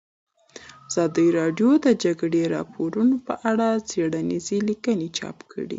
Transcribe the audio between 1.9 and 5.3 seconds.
جګړې راپورونه په اړه څېړنیزې لیکنې